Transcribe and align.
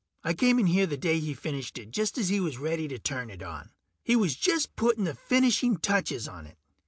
I 0.23 0.33
came 0.33 0.57
in 0.57 0.65
here 0.65 0.87
the 0.87 0.97
day 0.97 1.19
he 1.19 1.35
finished 1.35 1.77
it, 1.77 1.91
just 1.91 2.17
as 2.17 2.29
he 2.29 2.39
was 2.39 2.57
ready 2.57 2.87
to 2.87 2.97
turn 2.97 3.29
it 3.29 3.43
on. 3.43 3.69
He 4.03 4.15
was 4.15 4.35
just 4.35 4.75
putting 4.75 5.03
the 5.03 5.13
finishing 5.13 5.77
touches 5.77 6.27
on 6.27 6.47
it. 6.47 6.57